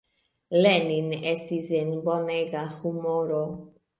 [0.65, 3.45] Lenin estis en bonega humoro.